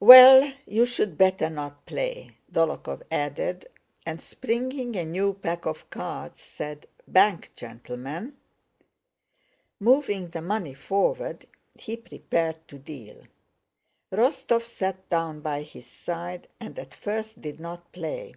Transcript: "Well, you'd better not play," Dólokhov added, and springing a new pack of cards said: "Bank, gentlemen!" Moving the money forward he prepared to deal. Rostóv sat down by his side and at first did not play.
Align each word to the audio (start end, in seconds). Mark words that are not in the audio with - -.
"Well, 0.00 0.50
you'd 0.66 1.18
better 1.18 1.50
not 1.50 1.84
play," 1.84 2.30
Dólokhov 2.50 3.02
added, 3.10 3.68
and 4.06 4.22
springing 4.22 4.96
a 4.96 5.04
new 5.04 5.34
pack 5.34 5.66
of 5.66 5.90
cards 5.90 6.40
said: 6.40 6.86
"Bank, 7.06 7.50
gentlemen!" 7.54 8.38
Moving 9.78 10.30
the 10.30 10.40
money 10.40 10.72
forward 10.72 11.44
he 11.74 11.98
prepared 11.98 12.66
to 12.68 12.78
deal. 12.78 13.20
Rostóv 14.10 14.62
sat 14.62 15.10
down 15.10 15.40
by 15.42 15.60
his 15.60 15.84
side 15.84 16.48
and 16.58 16.78
at 16.78 16.94
first 16.94 17.42
did 17.42 17.60
not 17.60 17.92
play. 17.92 18.32